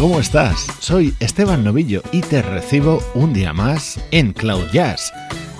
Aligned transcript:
¿Cómo 0.00 0.18
estás? 0.18 0.66
Soy 0.78 1.14
Esteban 1.20 1.62
Novillo 1.62 2.00
y 2.10 2.22
te 2.22 2.40
recibo 2.40 3.02
un 3.12 3.34
día 3.34 3.52
más 3.52 4.00
en 4.12 4.32
Cloud 4.32 4.70
Jazz. 4.72 5.12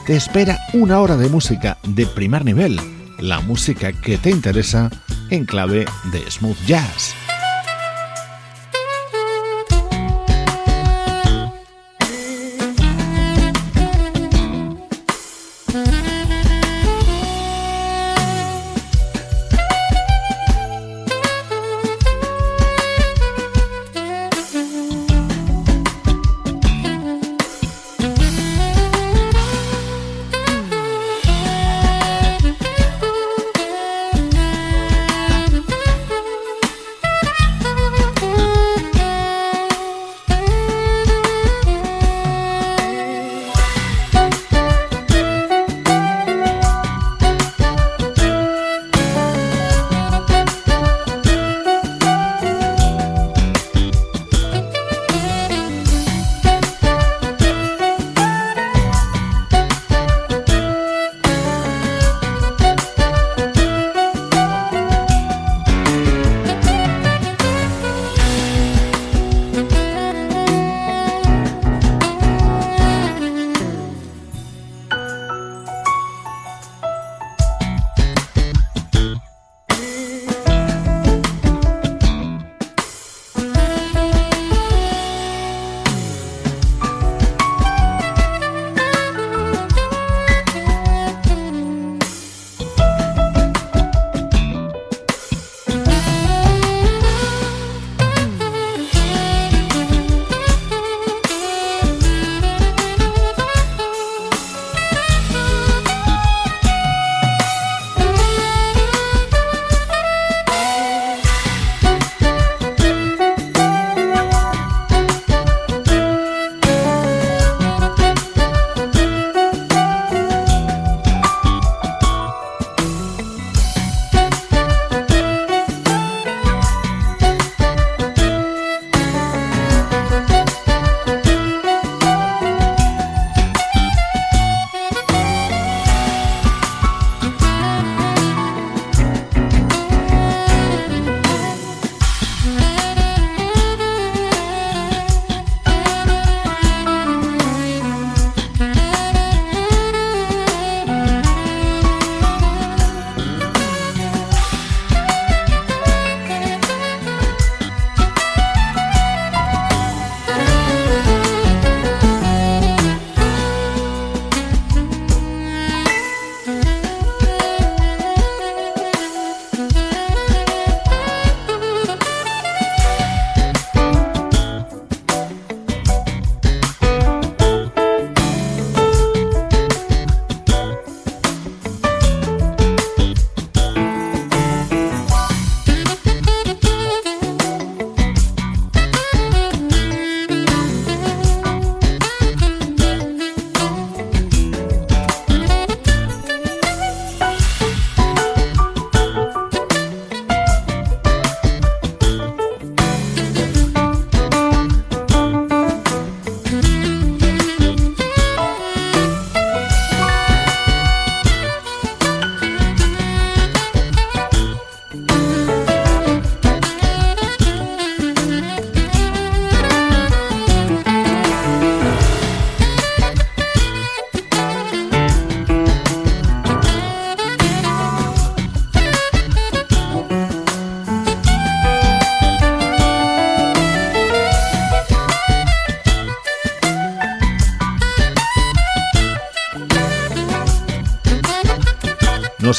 Te 0.06 0.16
espera 0.16 0.58
una 0.72 0.98
hora 1.00 1.18
de 1.18 1.28
música 1.28 1.76
de 1.86 2.06
primer 2.06 2.46
nivel, 2.46 2.80
la 3.18 3.40
música 3.40 3.92
que 3.92 4.16
te 4.16 4.30
interesa 4.30 4.88
en 5.28 5.44
clave 5.44 5.84
de 6.10 6.30
smooth 6.30 6.56
jazz. 6.66 7.14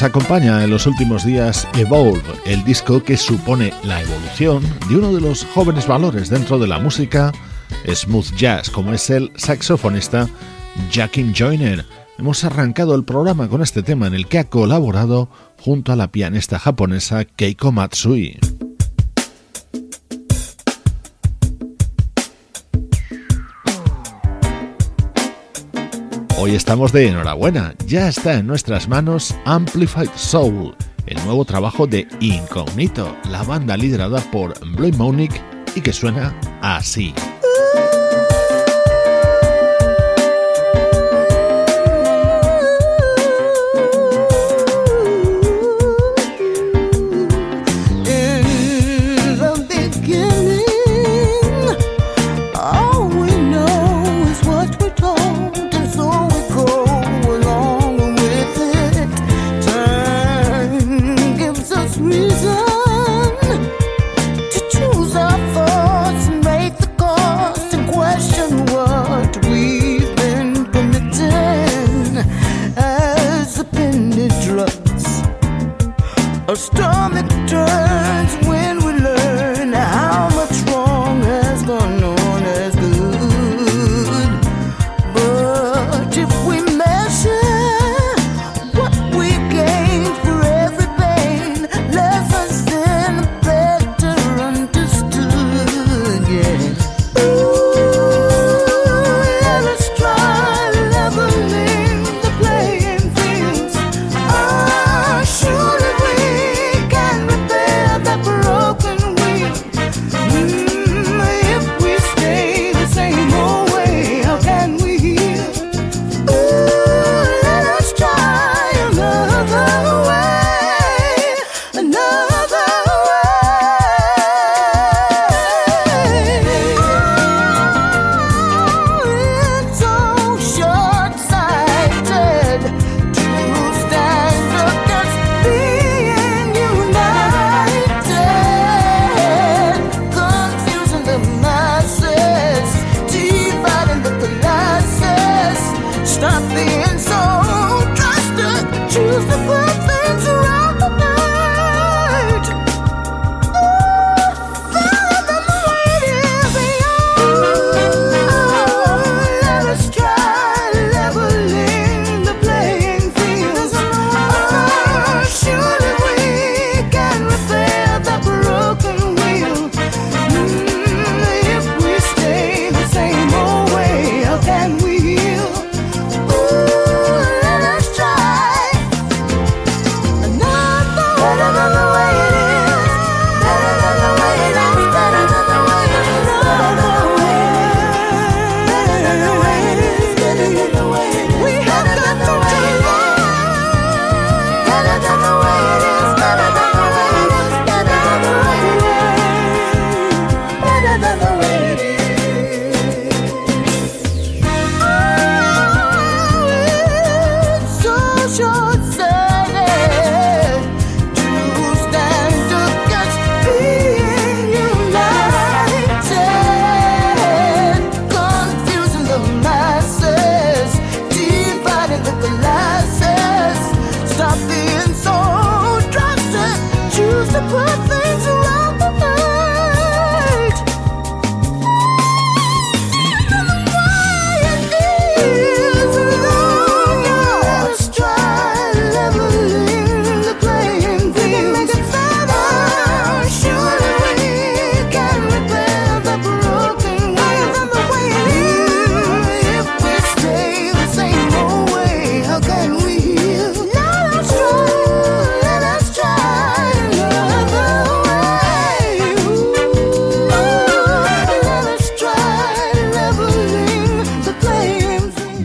Nos 0.02 0.10
acompaña 0.10 0.64
en 0.64 0.70
los 0.70 0.88
últimos 0.88 1.24
días 1.24 1.68
Evolve, 1.74 2.24
el 2.44 2.64
disco 2.64 3.04
que 3.04 3.16
supone 3.16 3.72
la 3.84 4.02
evolución 4.02 4.60
de 4.88 4.96
uno 4.96 5.12
de 5.12 5.20
los 5.20 5.44
jóvenes 5.44 5.86
valores 5.86 6.28
dentro 6.28 6.58
de 6.58 6.66
la 6.66 6.80
música 6.80 7.30
smooth 7.86 8.34
jazz, 8.34 8.68
como 8.68 8.92
es 8.92 9.10
el 9.10 9.30
saxofonista 9.36 10.28
Jackin 10.90 11.32
Joyner. 11.32 11.86
Hemos 12.18 12.42
arrancado 12.42 12.96
el 12.96 13.04
programa 13.04 13.46
con 13.46 13.62
este 13.62 13.84
tema 13.84 14.08
en 14.08 14.14
el 14.14 14.26
que 14.26 14.40
ha 14.40 14.50
colaborado 14.50 15.28
junto 15.60 15.92
a 15.92 15.96
la 15.96 16.10
pianista 16.10 16.58
japonesa 16.58 17.24
Keiko 17.24 17.70
Matsui. 17.70 18.40
Hoy 26.44 26.56
estamos 26.56 26.90
de 26.90 27.06
enhorabuena, 27.06 27.72
ya 27.86 28.08
está 28.08 28.34
en 28.34 28.48
nuestras 28.48 28.88
manos 28.88 29.32
Amplified 29.44 30.08
Soul, 30.16 30.74
el 31.06 31.24
nuevo 31.24 31.44
trabajo 31.44 31.86
de 31.86 32.08
Incognito, 32.18 33.16
la 33.30 33.44
banda 33.44 33.76
liderada 33.76 34.18
por 34.32 34.58
Blue 34.74 34.90
Monique 34.98 35.40
y 35.76 35.80
que 35.80 35.92
suena 35.92 36.34
así. 36.60 37.14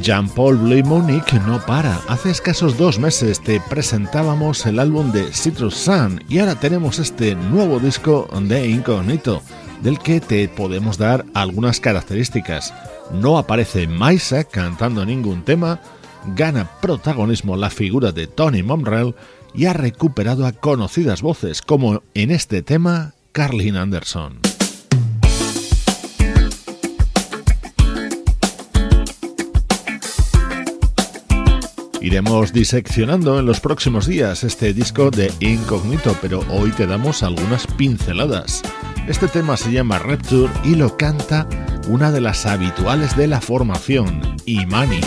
Jean-Paul 0.08 0.56
Blue 0.56 0.84
Monique 0.86 1.38
no 1.46 1.60
para. 1.66 2.00
Hace 2.08 2.30
escasos 2.30 2.78
dos 2.78 2.98
meses 2.98 3.42
te 3.42 3.60
presentábamos 3.60 4.66
el 4.66 4.80
álbum 4.80 5.12
de 5.12 5.34
Citrus 5.34 5.76
Sun 5.76 6.24
y 6.30 6.40
ahora 6.40 6.56
tenemos 6.56 6.98
este 6.98 7.36
nuevo 7.36 7.78
disco 7.78 8.26
de 8.44 8.70
Incognito, 8.70 9.42
del 9.82 10.00
que 10.00 10.22
te 10.22 10.48
podemos 10.48 10.98
dar 10.98 11.26
algunas 11.34 11.82
características. 11.82 12.74
No 13.12 13.38
aparece 13.38 13.86
Maisa 13.86 14.46
cantando 14.46 15.06
ningún 15.06 15.44
tema, 15.44 15.82
gana 16.38 16.72
protagonismo 16.80 17.58
la 17.58 17.70
figura 17.70 18.14
de 18.14 18.28
Tony 18.28 18.64
Momrell 18.64 19.14
y 19.54 19.66
ha 19.66 19.74
recuperado 19.74 20.46
a 20.46 20.54
conocidas 20.54 21.22
voces 21.22 21.62
como 21.62 22.02
en 22.14 22.32
este 22.32 22.62
tema 22.62 23.14
Carlin 23.34 23.76
Anderson. 23.76 24.47
Iremos 32.02 32.54
diseccionando 32.54 33.40
en 33.40 33.46
los 33.46 33.60
próximos 33.60 34.06
días 34.06 34.44
este 34.44 34.74
disco 34.74 35.10
de 35.10 35.32
Incognito, 35.40 36.16
pero 36.22 36.42
hoy 36.50 36.72
te 36.72 36.86
damos 36.86 37.24
algunas 37.24 37.66
pinceladas. 37.66 38.62
Este 39.08 39.28
tema 39.28 39.58
se 39.58 39.72
llama 39.72 39.98
Rapture 39.98 40.52
y 40.64 40.76
lo 40.76 40.96
canta 40.96 41.48
una 41.88 42.12
de 42.12 42.22
las 42.22 42.46
habituales 42.46 43.18
de 43.18 43.28
la 43.28 43.42
formación, 43.42 44.22
Imani. 44.46 45.02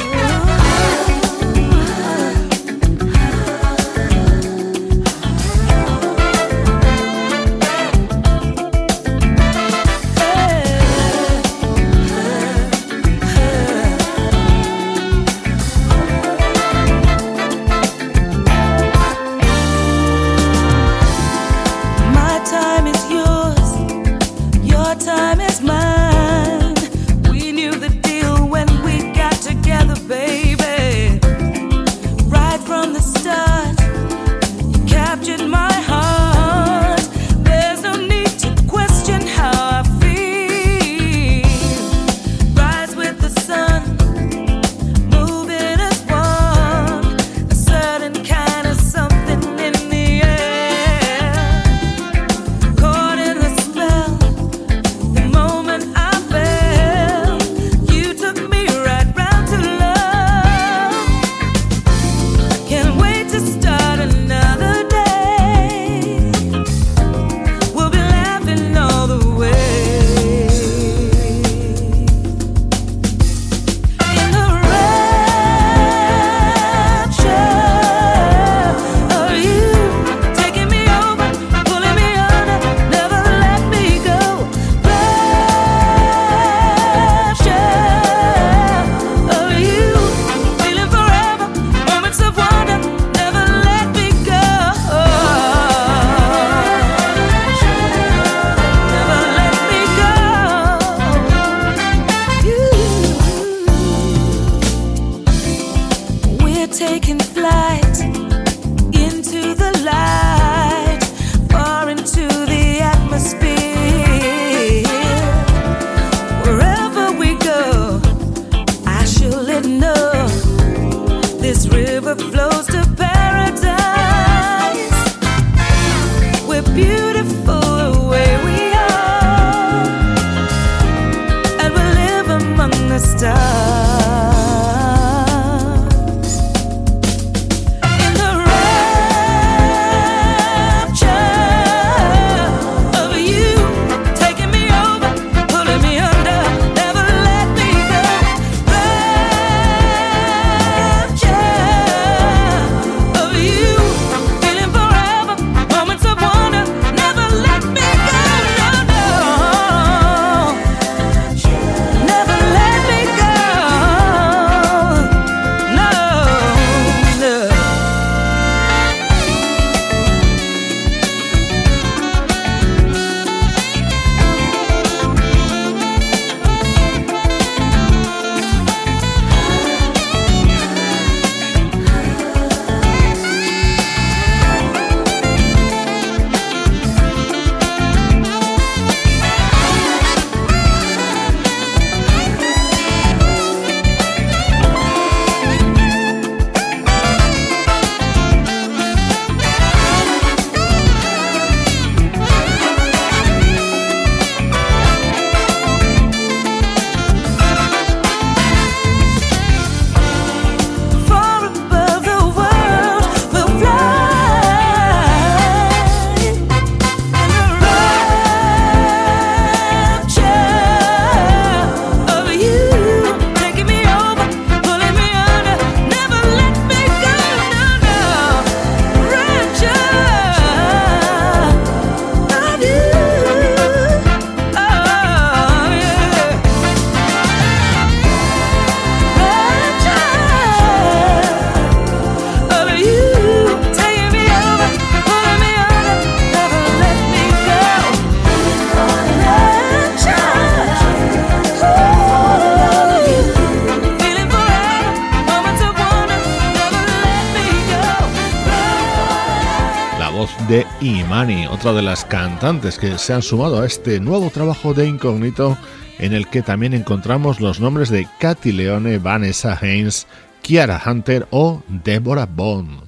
Cantantes 262.11 262.77
que 262.77 262.99
se 262.99 263.13
han 263.15 263.23
sumado 263.23 263.63
a 263.63 263.67
este 263.67 264.01
nuevo 264.01 264.31
trabajo 264.31 264.75
de 264.75 264.89
Incógnito, 264.89 265.57
en 266.01 266.13
el 266.13 266.27
que 266.27 266.43
también 266.43 266.75
encontramos 266.75 267.41
los 267.41 267.61
nombres 267.61 267.89
de 267.89 268.09
Katy 268.19 268.51
Leone, 268.51 268.99
Vanessa 268.99 269.57
Haynes, 269.63 270.09
Kiara 270.43 270.83
Hunter 270.85 271.29
o 271.31 271.63
Deborah 271.69 272.27
Bond. 272.27 272.80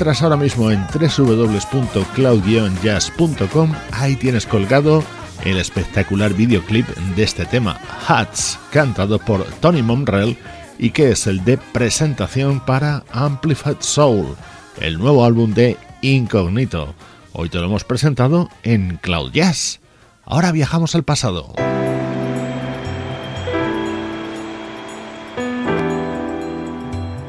Entras 0.00 0.22
ahora 0.22 0.38
mismo 0.38 0.70
en 0.70 0.86
www.cloud-jazz.com, 0.86 3.72
ahí 3.92 4.16
tienes 4.16 4.46
colgado 4.46 5.04
el 5.44 5.58
espectacular 5.58 6.32
videoclip 6.32 6.88
de 6.88 7.22
este 7.22 7.44
tema, 7.44 7.78
Hats, 8.08 8.58
cantado 8.70 9.18
por 9.18 9.44
Tony 9.60 9.82
Monrell 9.82 10.38
y 10.78 10.92
que 10.92 11.10
es 11.10 11.26
el 11.26 11.44
de 11.44 11.58
presentación 11.58 12.60
para 12.60 13.04
Amplified 13.12 13.76
Soul, 13.80 14.36
el 14.80 14.96
nuevo 14.96 15.22
álbum 15.22 15.52
de 15.52 15.76
Incognito. 16.00 16.94
Hoy 17.34 17.50
te 17.50 17.58
lo 17.58 17.66
hemos 17.66 17.84
presentado 17.84 18.48
en 18.62 18.96
Cloud 19.02 19.32
Jazz. 19.32 19.80
Ahora 20.24 20.50
viajamos 20.50 20.94
al 20.94 21.02
pasado. 21.02 21.52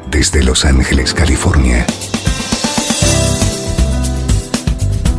Desde 0.09 0.41
Los 0.41 0.63
Ángeles, 0.63 1.13
California. 1.13 1.85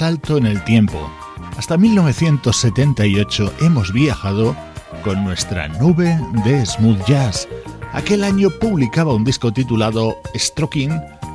Salto 0.00 0.38
en 0.38 0.46
el 0.46 0.64
tiempo. 0.64 1.12
Hasta 1.58 1.76
1978 1.76 3.52
hemos 3.60 3.92
viajado 3.92 4.56
con 5.04 5.22
nuestra 5.22 5.68
nube 5.68 6.18
de 6.42 6.64
smooth 6.64 7.04
jazz. 7.04 7.46
Aquel 7.92 8.24
año 8.24 8.48
publicaba 8.48 9.12
un 9.12 9.24
disco 9.24 9.52
titulado 9.52 10.16
Stroking 10.34 10.90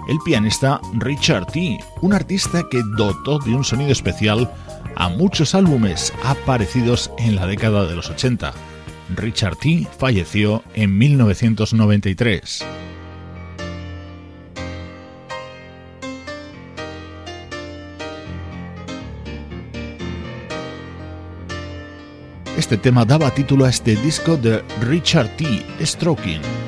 el 0.07 0.17
pianista 0.25 0.81
Richard 0.95 1.45
T., 1.45 1.77
un 2.01 2.13
artista 2.13 2.63
que 2.71 2.81
dotó 2.97 3.37
de 3.37 3.53
un 3.53 3.63
sonido 3.63 3.91
especial 3.91 4.51
a 4.95 5.09
muchos 5.09 5.53
álbumes 5.53 6.11
aparecidos 6.23 7.11
en 7.19 7.35
la 7.35 7.45
década 7.45 7.85
de 7.85 7.95
los 7.95 8.09
80. 8.09 8.51
Richard 9.15 9.57
T. 9.57 9.87
falleció 9.95 10.63
en 10.73 10.97
1993. 10.97 12.65
Este 22.65 22.77
tema 22.77 23.05
daba 23.05 23.29
título 23.29 23.65
a 23.65 23.69
este 23.69 23.95
disco 23.95 24.37
de 24.37 24.63
Richard 24.81 25.29
T. 25.37 25.45
Stroking. 25.85 26.64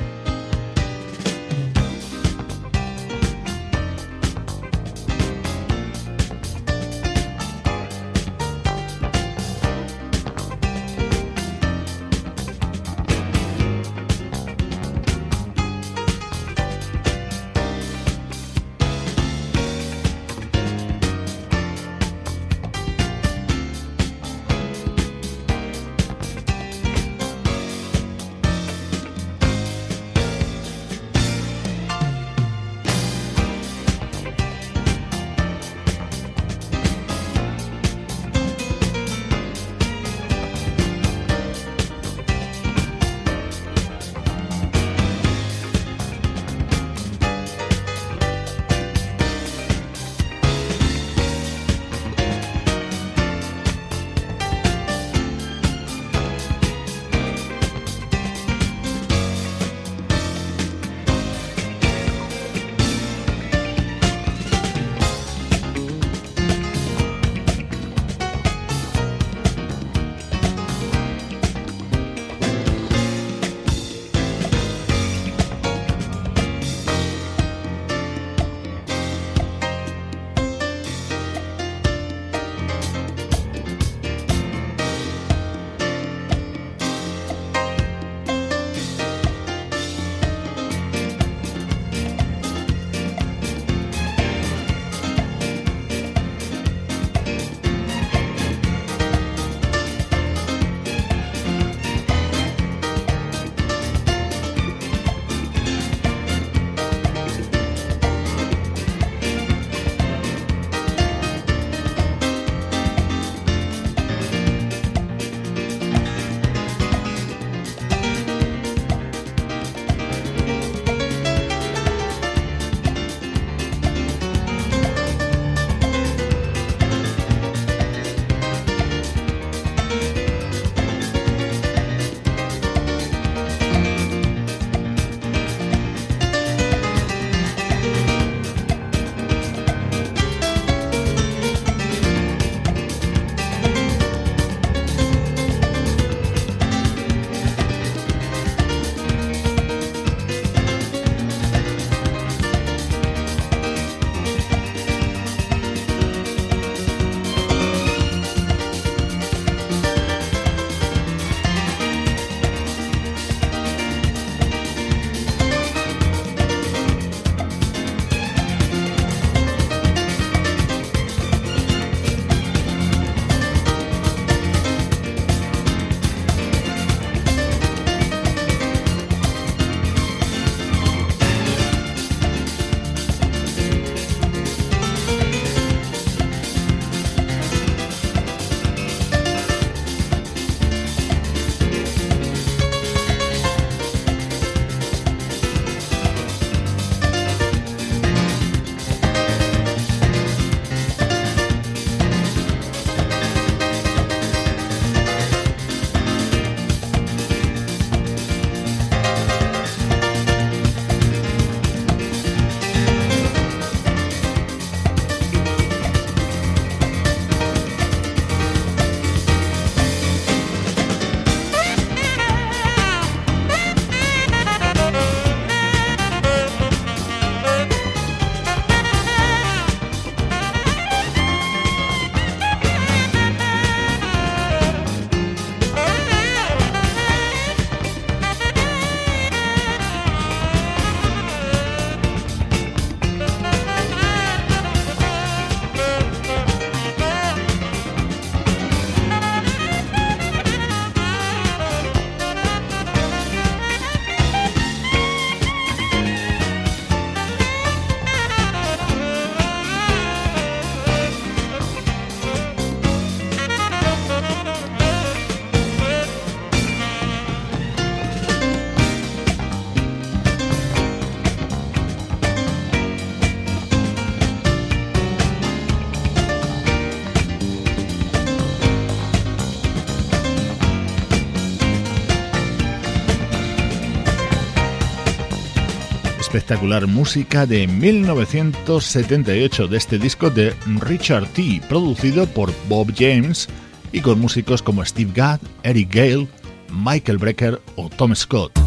Espectacular 286.48 286.86
música 286.86 287.44
de 287.44 287.66
1978 287.66 289.68
de 289.68 289.76
este 289.76 289.98
disco 289.98 290.30
de 290.30 290.54
Richard 290.80 291.26
T, 291.26 291.60
producido 291.68 292.26
por 292.26 292.50
Bob 292.70 292.90
James 292.96 293.50
y 293.92 294.00
con 294.00 294.18
músicos 294.18 294.62
como 294.62 294.82
Steve 294.82 295.12
Gadd, 295.14 295.40
Eric 295.62 295.94
Gale, 295.94 296.26
Michael 296.72 297.18
Brecker 297.18 297.60
o 297.76 297.90
Tom 297.90 298.14
Scott. 298.14 298.58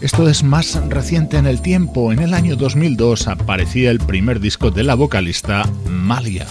Esto 0.00 0.28
es 0.28 0.44
más 0.44 0.80
reciente 0.88 1.36
en 1.36 1.46
el 1.46 1.60
tiempo. 1.62 2.12
En 2.12 2.20
el 2.20 2.32
año 2.32 2.54
2002 2.54 3.26
aparecía 3.26 3.90
el 3.90 3.98
primer 3.98 4.38
disco 4.38 4.70
de 4.70 4.84
la 4.84 4.94
vocalista 4.94 5.68
Malia. 5.90 6.46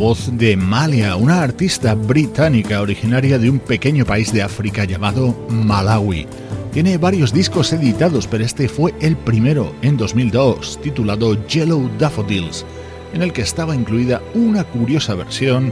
Voz 0.00 0.30
de 0.38 0.56
Malia, 0.56 1.14
una 1.16 1.42
artista 1.42 1.94
británica 1.94 2.80
originaria 2.80 3.38
de 3.38 3.50
un 3.50 3.58
pequeño 3.58 4.06
país 4.06 4.32
de 4.32 4.40
África 4.40 4.84
llamado 4.84 5.36
Malawi. 5.50 6.26
Tiene 6.72 6.96
varios 6.96 7.34
discos 7.34 7.70
editados, 7.74 8.26
pero 8.26 8.42
este 8.42 8.66
fue 8.66 8.94
el 9.02 9.14
primero 9.14 9.74
en 9.82 9.98
2002, 9.98 10.80
titulado 10.80 11.46
Yellow 11.46 11.90
Daffodils, 11.98 12.64
en 13.12 13.20
el 13.20 13.34
que 13.34 13.42
estaba 13.42 13.74
incluida 13.74 14.22
una 14.32 14.64
curiosa 14.64 15.14
versión 15.14 15.70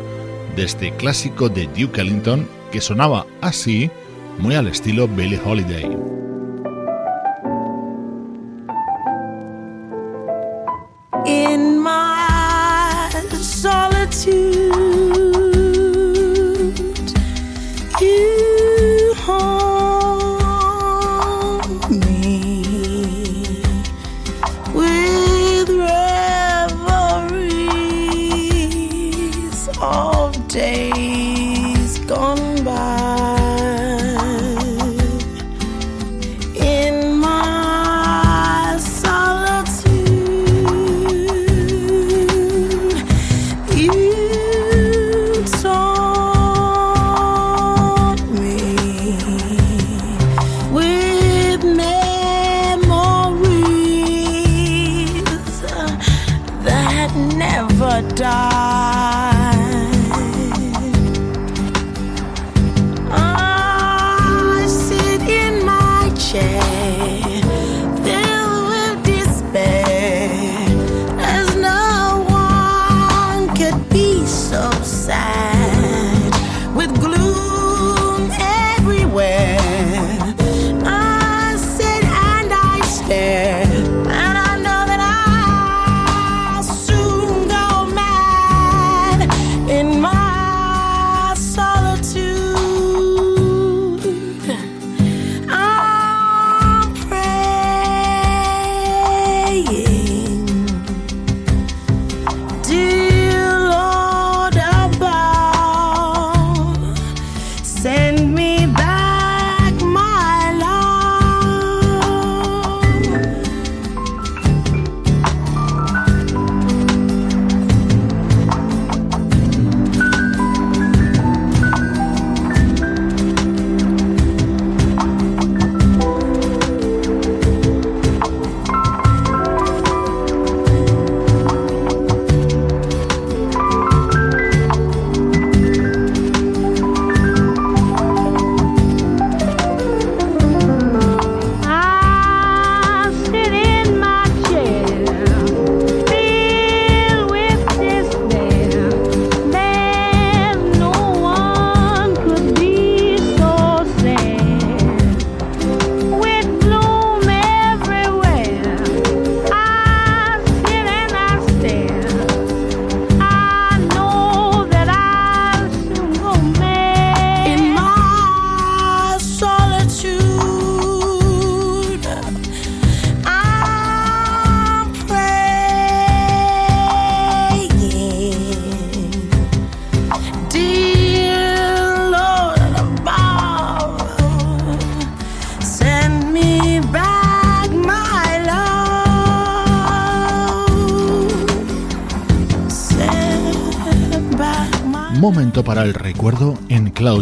de 0.56 0.64
este 0.64 0.92
clásico 0.92 1.48
de 1.48 1.66
Duke 1.68 2.02
Ellington 2.02 2.46
que 2.70 2.82
sonaba 2.82 3.24
así, 3.40 3.90
muy 4.38 4.56
al 4.56 4.66
estilo 4.66 5.08
Billie 5.08 5.40
Holiday. 5.42 6.17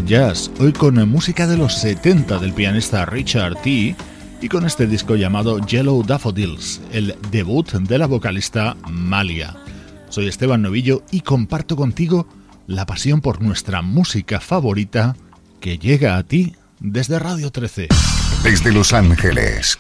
Jazz, 0.07 0.53
hoy 0.61 0.73
con 0.73 1.09
música 1.09 1.49
de 1.49 1.57
los 1.57 1.75
70 1.79 2.39
del 2.39 2.53
pianista 2.53 3.05
Richard 3.07 3.57
T. 3.63 3.97
y 4.41 4.49
con 4.49 4.65
este 4.65 4.87
disco 4.87 5.17
llamado 5.17 5.59
Yellow 5.59 6.05
Daffodils, 6.05 6.81
el 6.93 7.17
debut 7.33 7.73
de 7.73 7.99
la 7.99 8.07
vocalista 8.07 8.77
Malia. 8.89 9.57
Soy 10.09 10.29
Esteban 10.29 10.63
Novillo 10.63 11.03
y 11.11 11.23
comparto 11.23 11.75
contigo 11.75 12.29
la 12.69 12.87
pasión 12.87 13.21
por 13.21 13.43
nuestra 13.43 13.83
música 13.83 14.39
favorita 14.39 15.17
que 15.59 15.77
llega 15.77 16.17
a 16.17 16.23
ti 16.23 16.55
desde 16.79 17.19
Radio 17.19 17.51
13. 17.51 17.89
Desde 18.45 18.73
Los 18.73 18.93
Ángeles, 18.93 19.77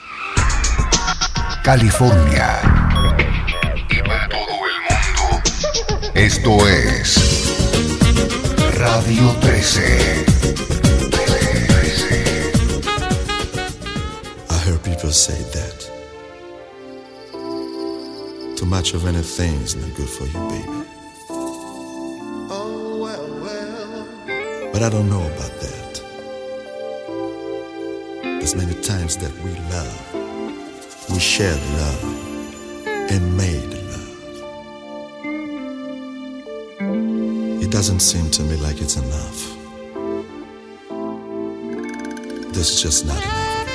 California 1.62 2.59
y 3.89 4.03
para 4.03 4.29
todo 4.29 4.41
el 4.41 4.81
mundo. 4.91 6.11
Esto 6.14 6.66
es 6.66 7.45
Radio 8.87 9.28
13. 9.41 10.26
I 14.49 14.59
heard 14.64 14.82
people 14.84 15.11
say 15.11 15.43
that 15.57 15.78
too 18.57 18.66
much 18.66 18.95
of 18.95 19.05
anything 19.07 19.55
is 19.62 19.74
not 19.74 19.93
good 19.97 20.09
for 20.09 20.26
you, 20.26 20.39
baby. 20.49 20.84
Oh, 22.49 22.99
well, 23.03 23.28
well. 23.43 24.07
But 24.72 24.82
I 24.82 24.89
don't 24.89 25.11
know 25.11 25.26
about 25.34 25.61
that. 25.64 26.03
There's 28.22 28.55
many 28.55 28.74
times 28.82 29.16
that 29.16 29.34
we 29.43 29.51
love, 29.74 30.14
we 31.11 31.18
share 31.18 31.57
love, 31.82 32.05
and 33.11 33.37
made 33.37 33.76
It 37.66 37.72
doesn't 37.72 37.98
seem 37.98 38.30
to 38.30 38.42
me 38.44 38.54
like 38.58 38.80
it's 38.80 38.94
enough. 38.94 39.56
There's 42.54 42.80
just 42.80 43.04
not 43.04 43.20
enough. 43.20 43.66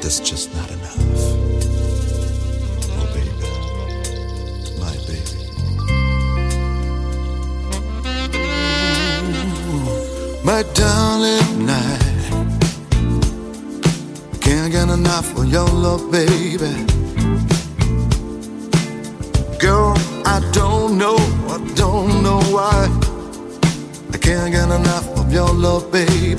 There's 0.00 0.20
just 0.20 0.54
not 0.54 0.70
enough. 0.70 0.96
Oh, 2.94 3.06
baby. 3.16 3.48
My 4.78 4.94
baby. 5.08 5.38
my 10.44 10.62
darling, 10.74 11.68
I 11.68 11.98
can't 14.40 14.70
get 14.70 14.88
enough 14.88 15.36
of 15.36 15.50
your 15.50 15.66
love, 15.68 16.12
baby. 16.12 17.07
I 20.38 20.50
don't 20.52 20.96
know, 20.96 21.16
I 21.48 21.58
don't 21.74 22.22
know 22.22 22.40
why. 22.54 22.86
I 24.12 24.18
can't 24.18 24.52
get 24.52 24.70
enough 24.70 25.08
of 25.18 25.32
your 25.32 25.52
love, 25.52 25.90
baby. 25.90 26.36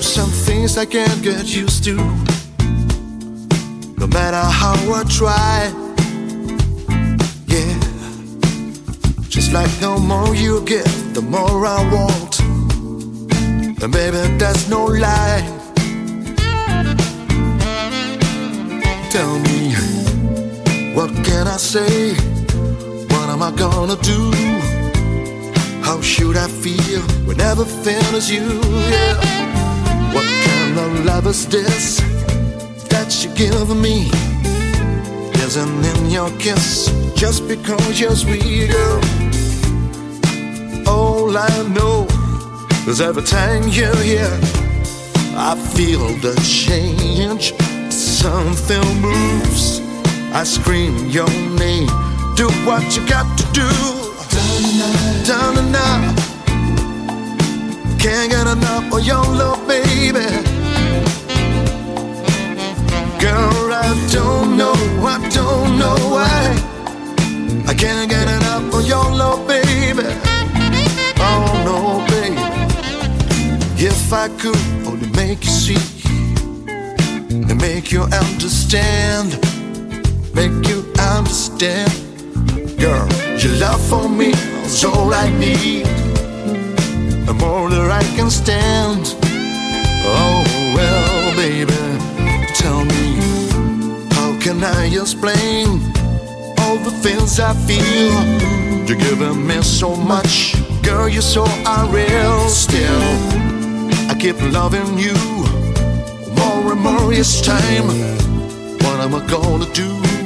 Some 0.00 0.30
things 0.30 0.78
I 0.78 0.86
can't 0.86 1.22
get 1.22 1.54
used 1.54 1.84
to, 1.84 1.96
no 3.98 4.06
matter 4.06 4.42
how 4.60 4.76
I 4.98 5.04
try. 5.18 5.70
Yeah, 7.46 7.78
just 9.28 9.52
like 9.52 9.70
the 9.80 9.98
more 10.00 10.34
you 10.34 10.62
give, 10.64 11.12
the 11.12 11.20
more 11.20 11.66
I 11.66 11.80
want. 11.92 12.40
And 13.82 13.92
baby, 13.92 14.22
that's 14.38 14.66
no 14.70 14.86
lie. 14.86 15.44
Tell 19.10 19.38
me 19.40 19.97
what 20.98 21.14
can 21.24 21.46
I 21.46 21.58
say? 21.58 22.12
What 23.10 23.28
am 23.30 23.40
I 23.40 23.52
gonna 23.52 23.94
do? 24.02 24.32
How 25.80 26.00
should 26.00 26.36
I 26.36 26.48
feel 26.48 27.02
when 27.24 27.40
everything 27.40 28.02
is 28.16 28.28
you? 28.28 28.46
Yeah. 28.94 29.14
What 30.12 30.26
kind 30.48 30.76
of 30.84 31.04
love 31.04 31.28
is 31.28 31.46
this 31.46 32.00
that 32.90 33.10
you 33.22 33.30
give 33.36 33.70
me? 33.76 34.10
Isn't 35.46 35.84
in 35.92 36.10
your 36.10 36.30
kiss 36.40 36.90
just 37.14 37.46
because 37.46 38.00
you're 38.00 38.16
sweet, 38.16 38.72
girl? 38.72 39.00
All 40.88 41.30
I 41.38 41.54
know 41.76 42.08
is 42.88 43.00
every 43.00 43.22
time 43.22 43.68
you're 43.68 44.02
here, 44.02 44.36
I 45.50 45.54
feel 45.74 46.08
the 46.26 46.34
change. 46.42 47.54
Something 47.92 49.00
moves 49.00 49.87
I 50.32 50.44
scream 50.44 51.08
your 51.08 51.28
name. 51.58 51.88
Do 52.36 52.48
what 52.64 52.96
you 52.96 53.06
got 53.08 53.26
to 53.38 53.44
do. 53.52 53.68
Down 55.26 55.58
and 55.58 55.74
out. 55.74 56.14
Can't 57.98 58.30
get 58.30 58.46
enough 58.46 58.92
of 58.92 59.04
your 59.04 59.24
love, 59.24 59.66
baby. 59.66 60.26
Girl, 63.18 63.72
I 63.72 64.08
don't 64.12 64.56
know, 64.56 64.74
I 65.04 65.28
don't 65.30 65.78
know 65.78 65.96
why. 66.14 66.68
I 67.66 67.74
can't 67.74 68.08
get 68.08 68.28
enough 68.28 68.74
of 68.74 68.86
your 68.86 69.10
love, 69.10 69.48
baby. 69.48 70.06
Oh 71.18 71.44
no, 71.64 72.06
baby. 72.06 72.36
If 73.84 74.12
I 74.12 74.28
could 74.28 74.56
only 74.86 75.08
make 75.10 75.42
you 75.44 75.50
see 75.50 75.82
and 77.28 77.60
make 77.60 77.90
you 77.90 78.02
understand 78.02 79.57
make 80.34 80.68
you 80.68 80.84
understand. 80.98 81.92
Girl, 82.78 83.08
your 83.38 83.54
love 83.56 83.80
for 83.88 84.08
me 84.08 84.32
is 84.64 84.84
all 84.84 85.12
I 85.12 85.28
need. 85.38 85.86
The 87.26 87.34
more 87.34 87.68
that 87.70 87.90
I 87.90 88.02
can 88.16 88.30
stand. 88.30 89.14
Oh, 90.10 90.42
well, 90.74 91.36
baby, 91.36 91.72
tell 92.54 92.84
me, 92.84 93.04
how 94.14 94.38
can 94.40 94.62
I 94.64 94.86
explain 94.86 95.82
all 96.60 96.78
the 96.78 96.94
things 97.02 97.38
I 97.40 97.52
feel? 97.66 98.14
You're 98.86 98.96
giving 98.98 99.46
me 99.46 99.60
so 99.62 99.94
much, 99.94 100.54
girl, 100.82 101.08
you're 101.08 101.20
so 101.20 101.44
unreal. 101.66 102.48
Still, 102.48 103.02
I 104.10 104.16
keep 104.18 104.40
loving 104.52 104.98
you 104.98 105.14
more 106.38 106.72
and 106.72 106.80
more 106.80 107.12
each 107.12 107.42
time. 107.42 107.88
What 108.82 109.00
am 109.00 109.14
I 109.14 109.26
gonna 109.26 109.70
do? 109.74 110.17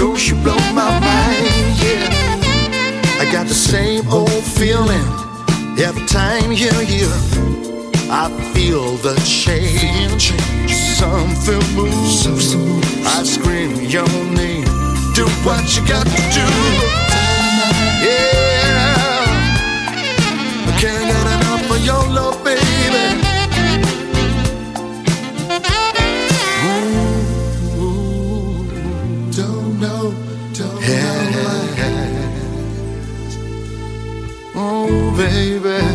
Cause 0.00 0.30
you 0.30 0.36
blow 0.36 0.56
my 0.72 0.88
mind, 0.98 1.76
yeah. 1.76 3.20
I 3.20 3.28
got 3.30 3.46
the 3.48 3.52
same 3.52 4.08
old 4.08 4.42
feeling 4.42 5.04
every 5.78 6.06
time 6.06 6.52
you're 6.52 6.72
here. 6.72 7.12
I 8.10 8.30
feel 8.54 8.96
the 8.96 9.14
change. 9.26 10.32
Something 10.72 11.60
moves. 11.76 12.54
I 13.04 13.22
scream 13.24 13.74
your 13.76 14.08
name. 14.32 14.64
Do 15.12 15.26
what 15.44 15.68
you 15.76 15.86
got 15.86 16.06
to 16.06 16.22
do. 16.32 16.46
Yeah. 18.00 18.56
I 20.64 20.76
can't 20.80 21.04
get 21.12 21.26
enough 21.36 21.70
of 21.70 21.84
your 21.84 22.08
love, 22.08 22.42
baby. 22.42 22.69
Baby. 35.62 35.86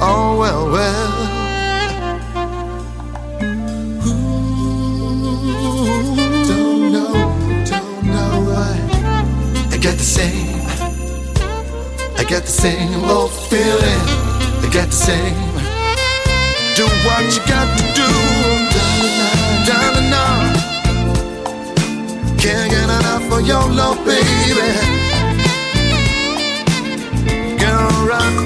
Oh, 0.00 0.36
well, 0.38 0.70
well. 0.70 1.12
Ooh, 4.06 4.56
don't 6.48 6.92
know, 6.92 7.14
don't 7.64 8.02
know 8.04 8.34
why. 8.48 8.74
I 9.70 9.76
got 9.78 9.96
the 9.96 10.08
same, 10.18 10.60
I 12.18 12.24
got 12.24 12.42
the 12.42 12.54
same 12.64 13.04
old 13.04 13.30
feeling. 13.30 14.02
I 14.64 14.68
got 14.72 14.88
the 14.88 15.00
same. 15.08 15.52
Do 16.74 16.84
what 17.06 17.24
you 17.34 17.42
got 17.46 17.68
to 17.78 17.84
do, 17.94 18.08
darling. 19.66 20.10
Now, 20.10 20.52
can't 22.38 22.70
get 22.70 22.84
enough 22.84 23.32
of 23.32 23.46
your 23.46 23.68
love, 23.70 24.04
baby. 24.04 25.01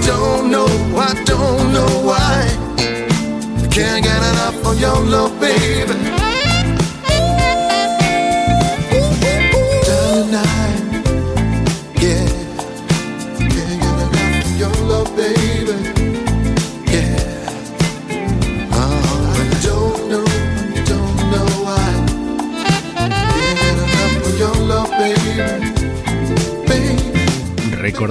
Don't 0.07 0.51
know, 0.51 0.67
I 0.97 1.13
don't 1.25 1.73
know 1.73 1.93
why. 2.09 2.47
Can't 3.71 4.03
get 4.03 4.23
enough 4.33 4.65
of 4.67 4.81
your 4.81 5.01
love, 5.05 5.39
baby. 5.41 6.16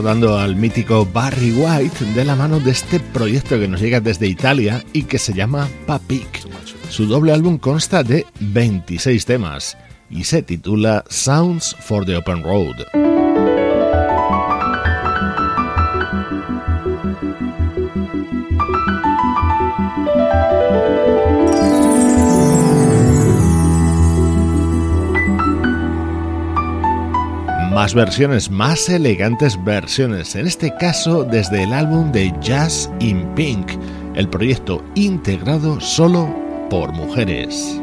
Recordando 0.05 0.37
al 0.37 0.55
mítico 0.55 1.03
Barry 1.03 1.51
White 1.51 2.05
de 2.13 2.23
la 2.25 2.35
mano 2.35 2.59
de 2.59 2.69
este 2.69 2.99
proyecto 2.99 3.57
que 3.57 3.67
nos 3.67 3.81
llega 3.81 3.99
desde 3.99 4.27
Italia 4.27 4.83
y 4.93 5.01
que 5.01 5.17
se 5.17 5.33
llama 5.33 5.67
Papik. 5.87 6.41
Su 6.91 7.07
doble 7.07 7.33
álbum 7.33 7.57
consta 7.57 8.03
de 8.03 8.23
26 8.39 9.25
temas 9.25 9.75
y 10.11 10.25
se 10.25 10.43
titula 10.43 11.03
Sounds 11.09 11.75
for 11.79 12.05
the 12.05 12.17
Open 12.17 12.43
Road. 12.43 13.14
Más 27.75 27.93
versiones, 27.93 28.49
más 28.49 28.87
elegantes 28.87 29.61
versiones, 29.65 30.33
en 30.35 30.47
este 30.47 30.73
caso 30.77 31.25
desde 31.25 31.63
el 31.63 31.73
álbum 31.73 32.09
de 32.09 32.33
Jazz 32.39 32.89
in 33.01 33.27
Pink, 33.35 33.69
el 34.15 34.29
proyecto 34.29 34.81
integrado 34.95 35.81
solo 35.81 36.33
por 36.69 36.93
mujeres. 36.93 37.77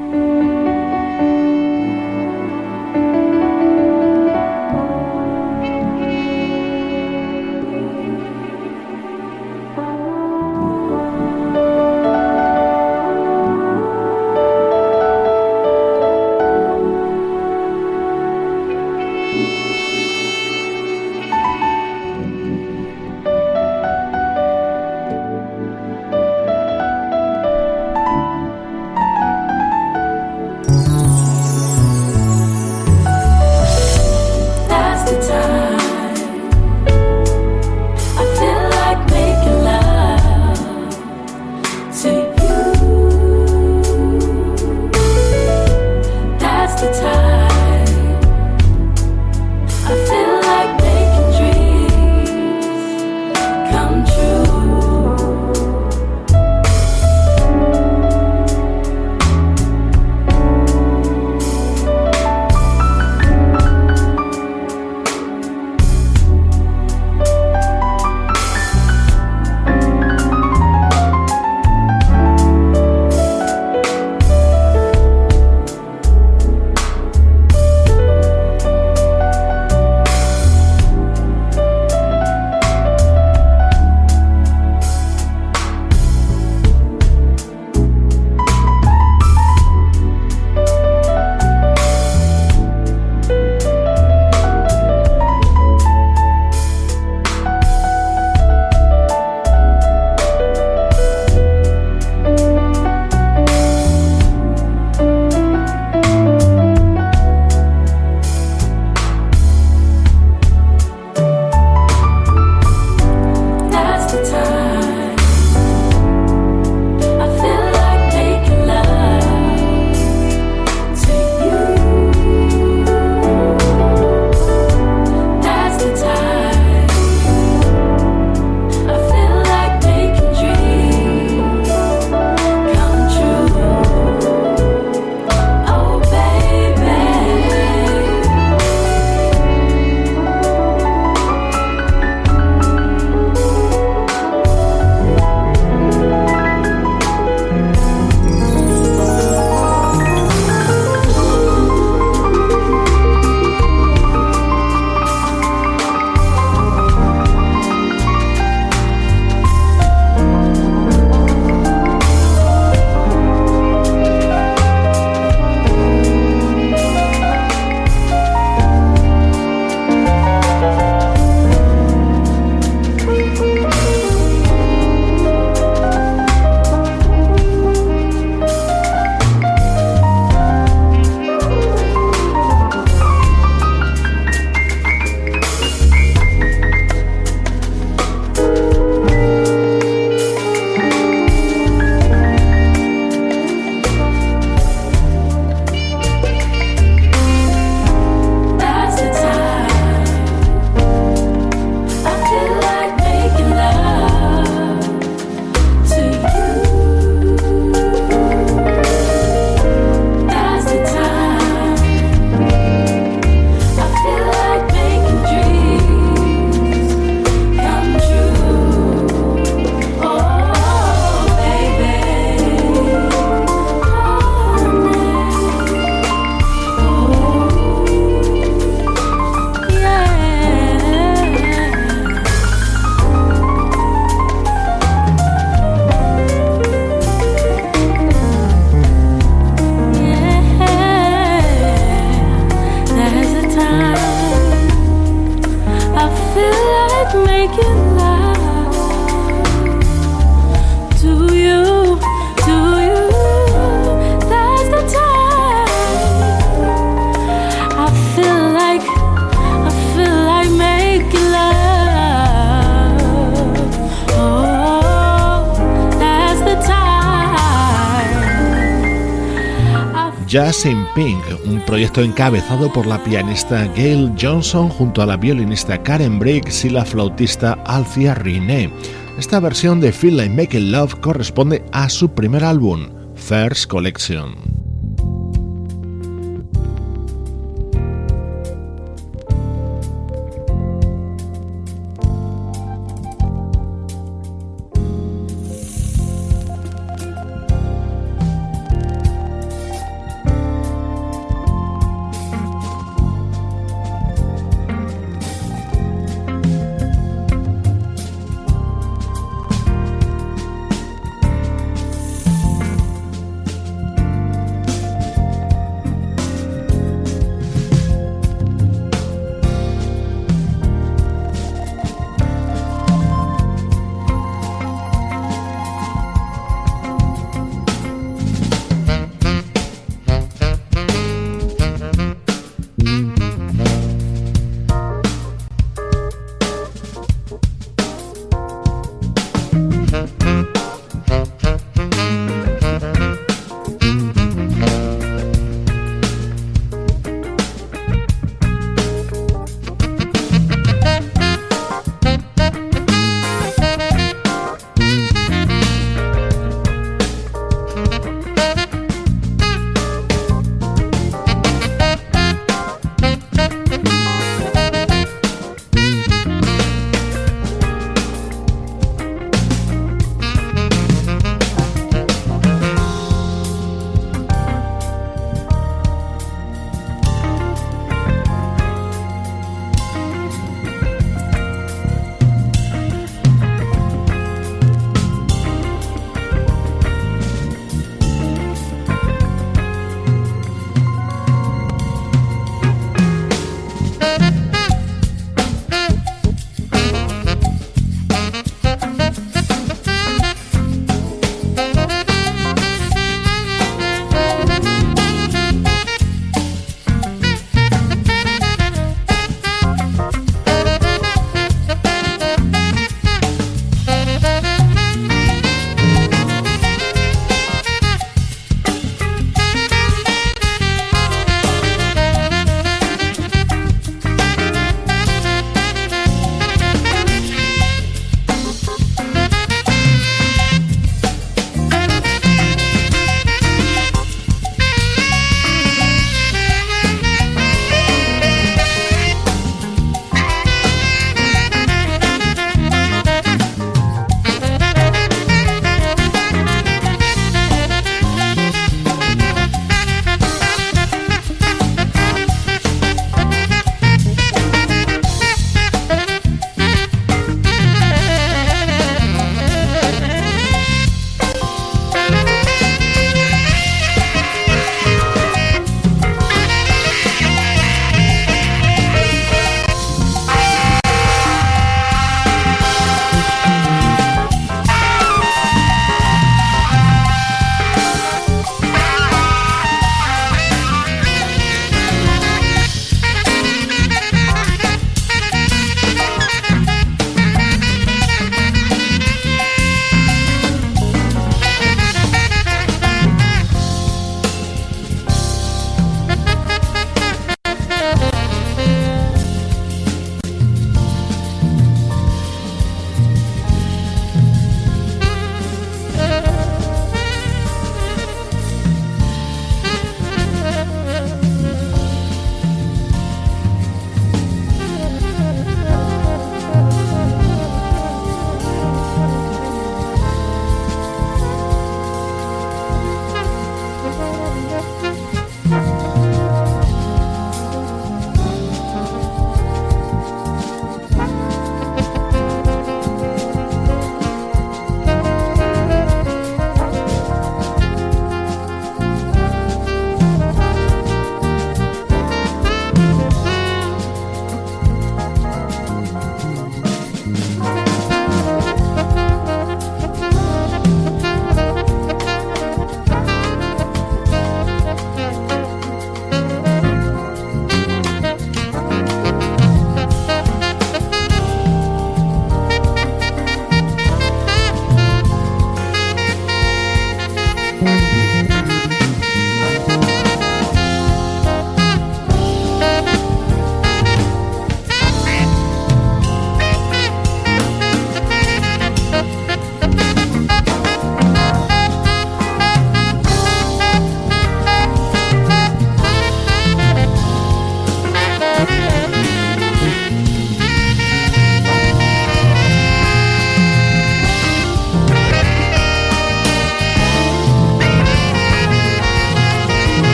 Pink, 270.94 271.24
un 271.46 271.60
proyecto 271.64 272.02
encabezado 272.02 272.70
por 272.70 272.86
la 272.86 273.02
pianista 273.02 273.66
Gail 273.74 274.12
Johnson 274.20 274.68
junto 274.68 275.00
a 275.00 275.06
la 275.06 275.16
violinista 275.16 275.82
Karen 275.82 276.18
Briggs 276.18 276.66
y 276.66 276.70
la 276.70 276.84
flautista 276.84 277.54
Alfia 277.64 278.14
Riné. 278.14 278.70
Esta 279.18 279.40
versión 279.40 279.80
de 279.80 279.90
Feel 279.90 280.18
Like 280.18 280.34
Making 280.34 280.72
Love 280.72 281.00
corresponde 281.00 281.64
a 281.72 281.88
su 281.88 282.10
primer 282.10 282.44
álbum, 282.44 282.90
First 283.14 283.70
Collection. 283.70 284.51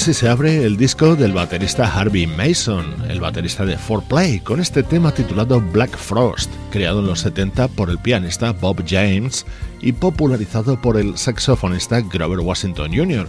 Así 0.00 0.14
se 0.14 0.30
abre 0.30 0.64
el 0.64 0.78
disco 0.78 1.14
del 1.14 1.34
baterista 1.34 1.84
Harvey 1.84 2.26
Mason, 2.26 2.86
el 3.10 3.20
baterista 3.20 3.66
de 3.66 3.76
4Play, 3.76 4.42
con 4.42 4.58
este 4.58 4.82
tema 4.82 5.12
titulado 5.12 5.60
Black 5.60 5.94
Frost, 5.94 6.50
creado 6.70 7.00
en 7.00 7.06
los 7.06 7.20
70 7.20 7.68
por 7.68 7.90
el 7.90 7.98
pianista 7.98 8.52
Bob 8.52 8.82
James 8.88 9.44
y 9.82 9.92
popularizado 9.92 10.80
por 10.80 10.96
el 10.96 11.18
saxofonista 11.18 12.00
Grover 12.00 12.40
Washington 12.40 12.92
Jr. 12.94 13.28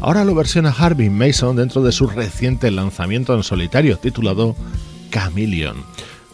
Ahora 0.00 0.24
lo 0.24 0.34
versiona 0.34 0.74
Harvey 0.76 1.08
Mason 1.08 1.54
dentro 1.54 1.84
de 1.84 1.92
su 1.92 2.08
reciente 2.08 2.72
lanzamiento 2.72 3.32
en 3.36 3.44
solitario 3.44 3.96
titulado 3.96 4.56
Chameleon. 5.12 5.76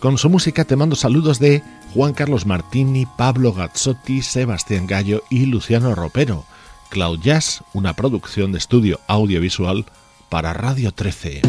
Con 0.00 0.16
su 0.16 0.30
música 0.30 0.64
te 0.64 0.76
mando 0.76 0.96
saludos 0.96 1.38
de 1.38 1.62
Juan 1.92 2.14
Carlos 2.14 2.46
Martini, 2.46 3.04
Pablo 3.18 3.52
Gazzotti, 3.52 4.22
Sebastián 4.22 4.86
Gallo 4.86 5.22
y 5.28 5.44
Luciano 5.44 5.94
Ropero. 5.94 6.46
Cloud 6.90 7.20
Jazz, 7.20 7.62
una 7.72 7.94
producción 7.94 8.52
de 8.52 8.58
estudio 8.58 9.00
audiovisual 9.06 9.84
para 10.28 10.52
Radio 10.52 10.92
13. 10.92 11.42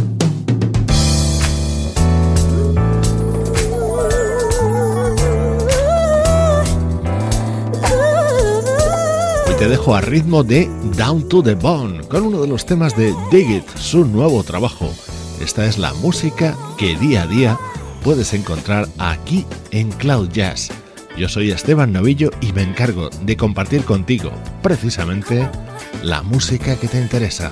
Hoy 9.47 9.55
te 9.57 9.67
dejo 9.67 9.95
a 9.95 10.01
ritmo 10.01 10.43
de 10.43 10.69
Down 10.97 11.27
to 11.29 11.43
the 11.43 11.55
Bone 11.55 12.01
con 12.07 12.23
uno 12.23 12.41
de 12.41 12.47
los 12.47 12.65
temas 12.65 12.95
de 12.95 13.13
Dig 13.31 13.49
It, 13.49 13.77
su 13.77 14.05
nuevo 14.05 14.43
trabajo. 14.43 14.93
Esta 15.39 15.65
es 15.65 15.77
la 15.77 15.93
música 15.95 16.57
que 16.77 16.95
día 16.97 17.23
a 17.23 17.27
día 17.27 17.59
puedes 18.03 18.33
encontrar 18.33 18.87
aquí 18.97 19.45
en 19.71 19.91
Cloud 19.91 20.29
Jazz. 20.29 20.71
Yo 21.17 21.29
soy 21.29 21.51
Esteban 21.51 21.93
Novillo 21.93 22.29
y 22.41 22.51
me 22.51 22.61
encargo 22.61 23.09
de 23.21 23.37
compartir 23.37 23.85
contigo 23.85 24.31
precisamente 24.61 25.49
la 26.03 26.21
música 26.21 26.75
que 26.77 26.89
te 26.89 26.99
interesa. 26.99 27.51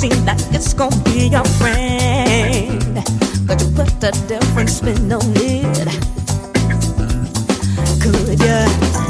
seem 0.00 0.24
like 0.24 0.40
it's 0.54 0.72
gonna 0.72 0.96
be 1.04 1.28
your 1.28 1.44
friend. 1.60 3.04
Could 3.46 3.60
you 3.60 3.68
put 3.76 4.02
a 4.02 4.12
different 4.26 4.70
spin 4.70 5.12
on 5.12 5.20
it? 5.36 5.88
Could 8.00 8.40
you? 8.40 9.09